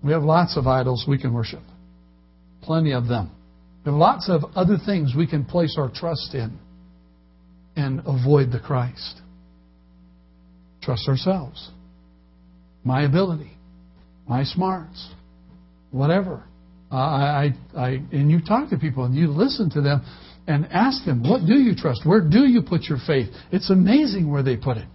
[0.04, 1.64] We have lots of idols we can worship,
[2.64, 3.32] plenty of them.
[3.86, 6.60] We have lots of other things we can place our trust in.
[7.78, 9.22] and avoid the Christ.
[10.82, 11.72] Trust ourselves.
[12.84, 13.52] My ability,
[14.28, 15.10] my smarts,
[15.92, 16.44] whatever.
[16.92, 20.04] Uh, I, I, and you talk to people and you listen to them
[20.48, 22.02] and ask them, what do you trust?
[22.06, 23.30] Where do you put your faith?
[23.52, 24.88] It's amazing where they put it.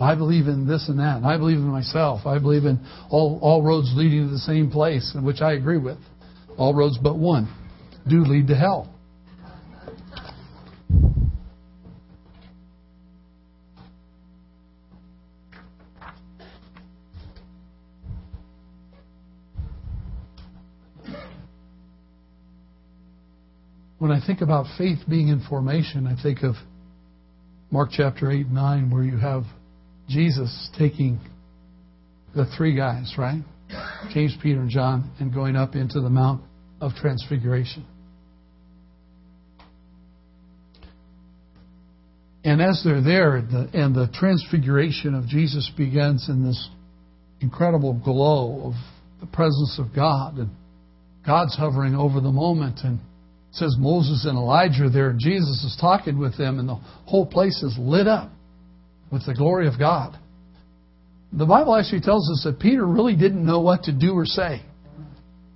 [0.00, 1.24] I believe in this and that.
[1.24, 2.26] I believe in myself.
[2.26, 2.78] I believe in
[3.10, 5.98] all, all roads leading to the same place, which I agree with.
[6.56, 7.52] All roads but one
[8.08, 8.94] do lead to hell.
[24.08, 26.54] When I think about faith being in formation, I think of
[27.70, 29.42] Mark chapter 8 and 9, where you have
[30.08, 31.20] Jesus taking
[32.34, 33.42] the three guys, right?
[34.14, 36.40] James, Peter, and John, and going up into the Mount
[36.80, 37.84] of Transfiguration.
[42.44, 46.70] And as they're there, the, and the transfiguration of Jesus begins in this
[47.42, 48.72] incredible glow of
[49.20, 50.48] the presence of God, and
[51.26, 53.00] God's hovering over the moment, and
[53.50, 56.74] it says Moses and Elijah are there, and Jesus is talking with them, and the
[57.06, 58.30] whole place is lit up
[59.10, 60.18] with the glory of God.
[61.32, 64.62] The Bible actually tells us that Peter really didn't know what to do or say.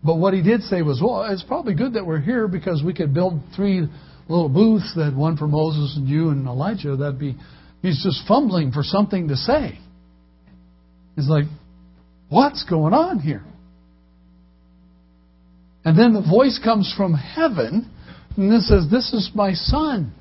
[0.05, 2.93] But what he did say was, well, it's probably good that we're here because we
[2.93, 3.87] could build three
[4.29, 6.97] little booths that one for Moses and you and Elijah.
[6.97, 7.37] That'd be,
[7.83, 9.79] he's just fumbling for something to say.
[11.15, 11.45] He's like,
[12.29, 13.45] what's going on here?
[15.85, 17.91] And then the voice comes from heaven,
[18.37, 20.13] and it says, This is my son.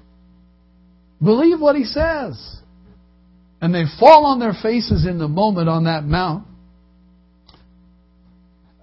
[1.24, 2.58] Believe what he says.
[3.62, 6.48] And they fall on their faces in the moment on that mount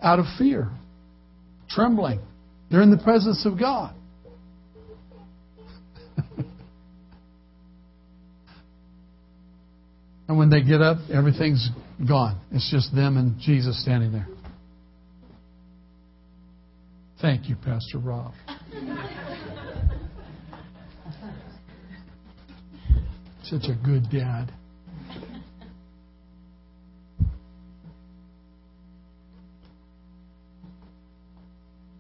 [0.01, 0.69] out of fear,
[1.69, 2.21] trembling.
[2.71, 3.93] They're in the presence of God.
[10.29, 11.69] and when they get up, everything's
[12.07, 12.41] gone.
[12.53, 14.29] It's just them and Jesus standing there.
[17.21, 18.33] Thank you, Pastor Rob.
[23.43, 24.53] Such a good dad.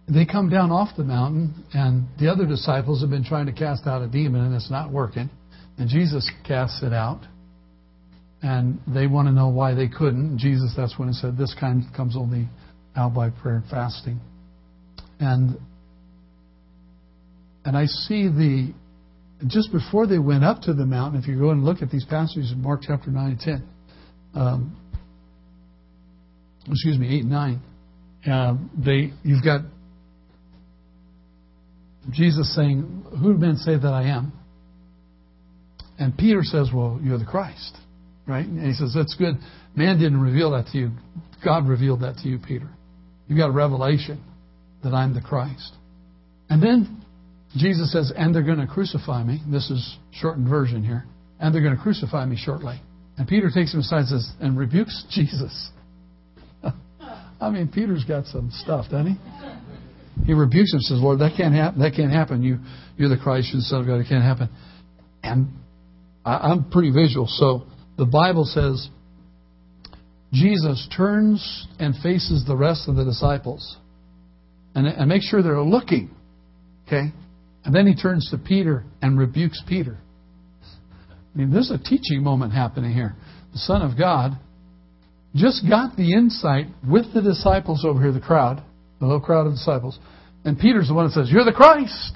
[0.08, 3.86] They come down off the mountain, and the other disciples have been trying to cast
[3.86, 5.28] out a demon, and it's not working.
[5.78, 7.20] And Jesus casts it out.
[8.40, 10.38] And they want to know why they couldn't.
[10.38, 12.48] Jesus, that's when he said, This kind comes only
[12.96, 14.20] out by prayer and fasting.
[15.20, 15.58] And
[17.64, 18.72] and I see the
[19.46, 22.04] just before they went up to the mountain, if you go and look at these
[22.04, 23.68] passages in Mark chapter 9 and 10,
[24.34, 24.76] um,
[26.68, 27.62] excuse me, 8 and 9,
[28.30, 29.60] uh, they, you've got
[32.10, 34.32] Jesus saying, Who do men say that I am?
[35.98, 37.76] And Peter says, Well, you're the Christ.
[38.26, 38.46] Right?
[38.46, 39.36] And he says, That's good.
[39.76, 40.90] Man didn't reveal that to you.
[41.44, 42.68] God revealed that to you, Peter.
[43.28, 44.24] You've got a revelation
[44.82, 45.72] that I'm the Christ.
[46.48, 47.04] And then
[47.56, 49.40] Jesus says, And they're going to crucify me.
[49.50, 51.04] This is shortened version here.
[51.40, 52.80] And they're going to crucify me shortly.
[53.16, 55.70] And Peter takes him aside and says, and rebukes Jesus.
[57.40, 60.24] I mean, Peter's got some stuff, doesn't he?
[60.24, 61.80] He rebukes him, says, Lord, that can't happen.
[61.80, 62.42] That can't happen.
[62.42, 62.58] You,
[62.96, 63.96] you're the Christ, you're the Son of God.
[63.96, 64.48] It can't happen.
[65.22, 65.48] And
[66.24, 67.26] I, I'm pretty visual.
[67.28, 67.64] So
[67.96, 68.88] the Bible says
[70.32, 73.76] Jesus turns and faces the rest of the disciples
[74.74, 76.10] and, and make sure they're looking.
[76.86, 77.12] Okay?
[77.64, 79.98] And then he turns to Peter and rebukes Peter.
[80.62, 83.14] I mean, there's a teaching moment happening here.
[83.52, 84.32] The Son of God
[85.34, 88.62] just got the insight with the disciples over here, the crowd,
[89.00, 89.98] the little crowd of disciples.
[90.44, 92.14] And Peter's the one that says, You're the Christ.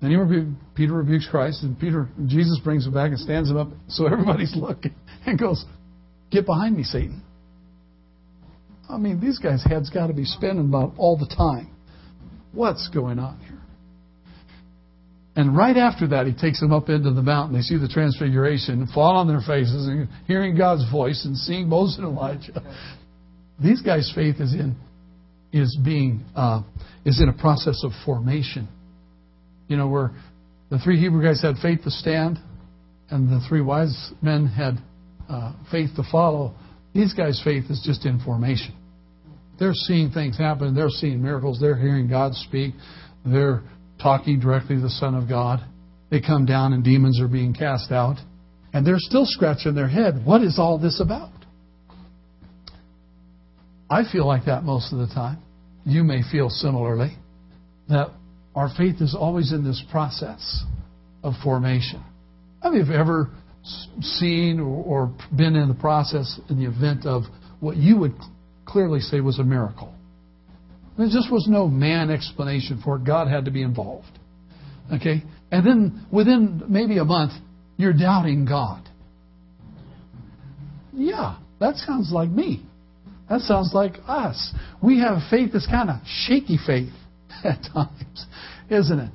[0.00, 3.56] Then he rebu- Peter rebukes Christ, and Peter Jesus brings him back and stands him
[3.56, 4.94] up so everybody's looking
[5.26, 5.64] and goes,
[6.30, 7.22] Get behind me, Satan.
[8.88, 11.70] I mean, these guys' heads got to be spinning about all the time.
[12.52, 13.56] What's going on here?
[15.34, 17.54] And right after that, he takes them up into the mountain.
[17.54, 21.98] They see the transfiguration, fall on their faces, and hearing God's voice and seeing Moses
[21.98, 22.62] and Elijah.
[23.62, 24.76] These guys' faith is in
[25.52, 26.62] is being uh,
[27.04, 28.68] is in a process of formation.
[29.68, 30.12] You know, where
[30.70, 32.38] the three Hebrew guys had faith to stand,
[33.10, 34.78] and the three wise men had
[35.28, 36.54] uh, faith to follow.
[36.94, 38.74] These guys' faith is just in formation.
[39.58, 40.74] They're seeing things happen.
[40.74, 41.58] They're seeing miracles.
[41.60, 42.74] They're hearing God speak.
[43.24, 43.62] They're
[44.00, 45.60] talking directly to the Son of God.
[46.10, 48.16] They come down and demons are being cast out.
[48.72, 50.24] And they're still scratching their head.
[50.24, 51.30] What is all this about?
[53.88, 55.38] I feel like that most of the time.
[55.84, 57.16] You may feel similarly.
[57.88, 58.08] That
[58.54, 60.64] our faith is always in this process
[61.22, 62.02] of formation.
[62.62, 63.30] Have you ever
[64.00, 67.22] seen or, or been in the process in the event of
[67.60, 68.12] what you would
[68.66, 69.94] clearly say was a miracle?
[70.98, 73.04] There just was no man explanation for it.
[73.04, 74.18] God had to be involved.
[74.92, 75.22] Okay?
[75.50, 77.32] And then within maybe a month,
[77.76, 78.88] you're doubting God.
[80.92, 82.64] Yeah, that sounds like me.
[83.28, 84.54] That sounds like us.
[84.82, 86.92] We have faith that's kind of shaky faith
[87.44, 88.26] at times,
[88.70, 89.10] isn't it?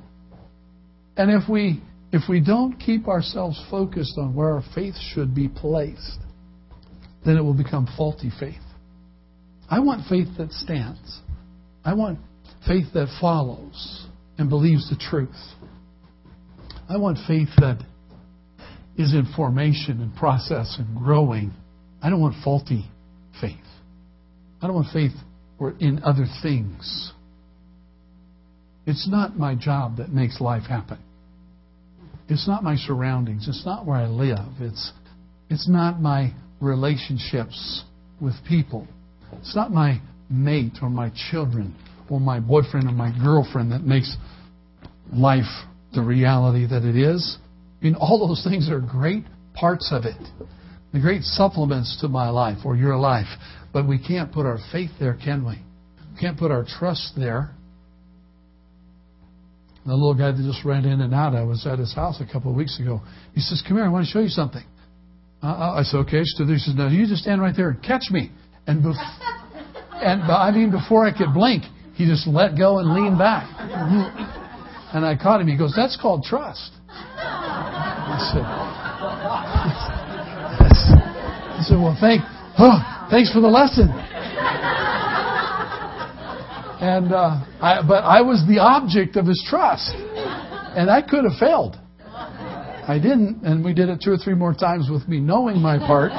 [1.16, 1.82] And if we
[2.12, 6.18] if we don't keep ourselves focused on where our faith should be placed,
[7.24, 8.60] then it will become faulty faith.
[9.72, 11.20] I want faith that stands.
[11.82, 12.18] I want
[12.68, 14.06] faith that follows
[14.36, 15.30] and believes the truth.
[16.90, 17.82] I want faith that
[18.98, 21.52] is in formation and process and growing.
[22.02, 22.84] I don't want faulty
[23.40, 23.56] faith.
[24.60, 25.12] I don't want faith
[25.80, 27.12] in other things.
[28.86, 30.98] It's not my job that makes life happen.
[32.28, 33.48] It's not my surroundings.
[33.48, 34.52] It's not where I live.
[34.60, 34.92] It's,
[35.48, 37.84] it's not my relationships
[38.20, 38.86] with people.
[39.40, 41.74] It's not my mate or my children
[42.08, 44.16] or my boyfriend or my girlfriend that makes
[45.12, 45.44] life
[45.94, 47.38] the reality that it is.
[47.80, 49.24] I mean, all those things are great
[49.54, 50.16] parts of it,
[50.92, 53.26] the great supplements to my life or your life.
[53.72, 55.58] But we can't put our faith there, can we?
[56.14, 57.50] We can't put our trust there.
[59.84, 62.32] The little guy that just ran in and out, I was at his house a
[62.32, 63.00] couple of weeks ago.
[63.34, 64.62] He says, Come here, I want to show you something.
[65.42, 66.20] Uh, I said, Okay.
[66.22, 66.54] Stood there.
[66.54, 68.30] He says, No, you just stand right there and catch me.
[68.66, 68.96] And, bef-
[70.02, 73.48] and I mean, before I could blink, he just let go and leaned back.
[74.94, 75.48] And I caught him.
[75.48, 76.72] He goes, That's called trust.
[76.88, 78.42] I said,
[80.62, 82.22] I said Well, thank,
[83.10, 83.88] thanks for the lesson.
[86.82, 91.38] And uh, I, but I was the object of his trust, and I could have
[91.38, 91.78] failed.
[92.04, 95.78] I didn't, and we did it two or three more times with me knowing my
[95.78, 96.10] part,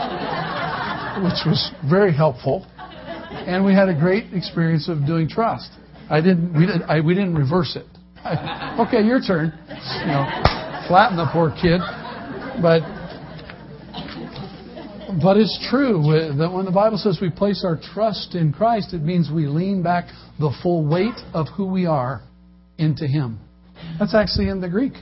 [1.22, 2.66] which was very helpful.
[2.78, 5.70] And we had a great experience of doing trust.
[6.10, 7.86] I didn't, we didn't, I, we didn't reverse it.
[8.80, 9.54] okay, your turn.
[9.68, 10.26] You know,
[10.88, 11.82] flatten the poor kid.
[12.62, 12.82] But
[15.22, 16.02] but it's true
[16.38, 19.84] that when the Bible says we place our trust in Christ, it means we lean
[19.84, 20.06] back
[20.40, 22.22] the full weight of who we are
[22.78, 23.40] into Him.
[24.00, 24.94] That's actually in the Greek.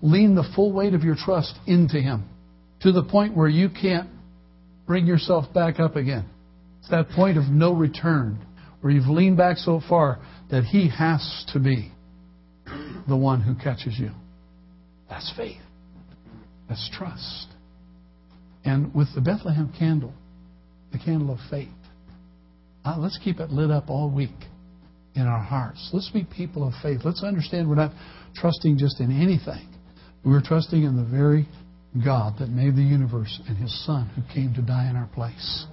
[0.00, 2.28] Lean the full weight of your trust into Him
[2.80, 4.08] to the point where you can't
[4.86, 6.28] bring yourself back up again.
[6.80, 8.44] It's that point of no return
[8.80, 10.20] where you've leaned back so far
[10.50, 11.92] that He has to be
[13.08, 14.10] the one who catches you.
[15.08, 15.60] That's faith.
[16.68, 17.48] That's trust.
[18.64, 20.12] And with the Bethlehem candle,
[20.92, 21.68] the candle of faith,
[22.84, 24.30] uh, let's keep it lit up all week
[25.14, 25.90] in our hearts.
[25.92, 27.00] Let's be people of faith.
[27.04, 27.92] Let's understand we're not
[28.34, 29.68] trusting just in anything.
[30.24, 31.48] We're trusting in the very
[32.04, 35.66] God that made the universe and His Son who came to die in our place.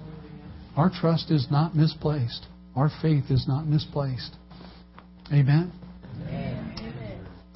[0.76, 2.46] Our trust is not misplaced.
[2.74, 4.36] Our faith is not misplaced.
[5.32, 5.72] Amen?
[6.28, 6.74] Amen.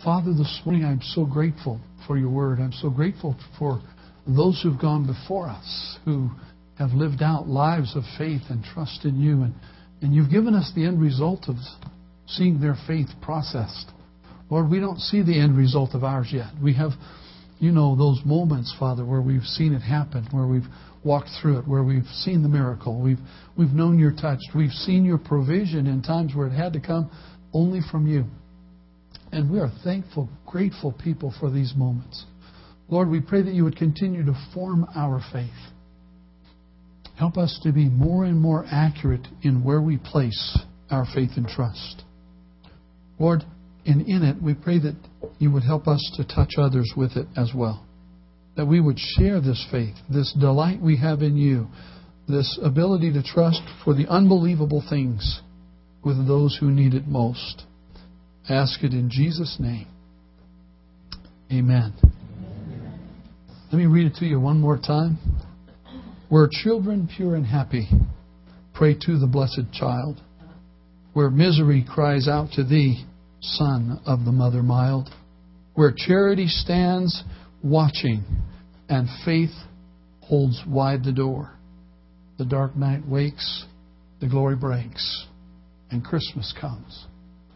[0.05, 2.61] Father, this morning I'm so grateful for your word.
[2.61, 3.83] I'm so grateful for
[4.27, 6.31] those who've gone before us, who
[6.79, 9.43] have lived out lives of faith and trust in you.
[9.43, 9.55] And,
[10.01, 11.57] and you've given us the end result of
[12.27, 13.91] seeing their faith processed.
[14.51, 16.53] Lord, we don't see the end result of ours yet.
[16.63, 16.93] We have,
[17.59, 20.67] you know, those moments, Father, where we've seen it happen, where we've
[21.05, 23.19] walked through it, where we've seen the miracle, we've
[23.57, 27.11] we've known your touch, we've seen your provision in times where it had to come
[27.53, 28.25] only from you.
[29.33, 32.25] And we are thankful, grateful people for these moments.
[32.89, 35.51] Lord, we pray that you would continue to form our faith.
[37.19, 40.59] Help us to be more and more accurate in where we place
[40.91, 42.05] our faith and trust.
[43.19, 43.45] Lord,
[43.87, 44.97] and in it, we pray that
[45.39, 47.87] you would help us to touch others with it as well.
[48.57, 51.69] That we would share this faith, this delight we have in you,
[52.29, 55.41] this ability to trust for the unbelievable things
[56.05, 57.65] with those who need it most.
[58.49, 59.87] Ask it in Jesus' name.
[61.53, 61.95] Amen.
[63.71, 65.19] Let me read it to you one more time.
[66.29, 67.89] Where children pure and happy
[68.75, 70.21] pray to the blessed child,
[71.13, 73.05] where misery cries out to thee,
[73.41, 75.11] Son of the Mother mild,
[75.75, 77.23] where charity stands
[77.63, 78.25] watching
[78.89, 79.55] and faith
[80.21, 81.53] holds wide the door,
[82.37, 83.65] the dark night wakes,
[84.21, 85.27] the glory breaks,
[85.91, 87.07] and Christmas comes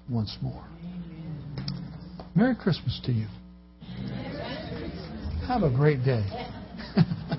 [0.08, 0.64] once more.
[2.34, 3.26] Merry Christmas to you.
[5.46, 6.24] Have a great day.